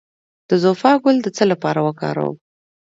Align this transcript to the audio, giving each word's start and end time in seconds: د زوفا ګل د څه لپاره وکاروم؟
د 0.49 0.51
زوفا 0.63 0.91
ګل 1.03 1.17
د 1.23 1.27
څه 1.37 1.43
لپاره 1.51 1.79
وکاروم؟ 1.87 2.35